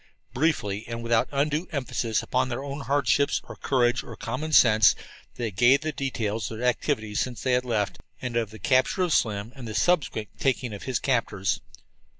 Briefly, 0.33 0.83
and 0.87 1.03
without 1.03 1.29
undue 1.31 1.67
emphasis 1.71 2.23
upon 2.23 2.49
their 2.49 2.63
own 2.63 2.79
hardships 2.79 3.39
or 3.43 3.55
courage 3.55 4.01
or 4.03 4.15
common 4.15 4.51
sense, 4.51 4.95
they 5.35 5.51
gave 5.51 5.81
the 5.81 5.91
details 5.91 6.49
of 6.49 6.57
their 6.57 6.65
activities 6.67 7.19
since 7.19 7.43
they 7.43 7.51
had 7.51 7.65
left, 7.65 7.99
and 8.19 8.35
of 8.35 8.49
the 8.49 8.57
capture 8.57 9.03
of 9.03 9.13
Slim 9.13 9.53
and 9.55 9.67
the 9.67 9.75
subsequent 9.75 10.29
taking 10.39 10.73
of 10.73 10.81
his 10.85 10.97
captors. 10.97 11.61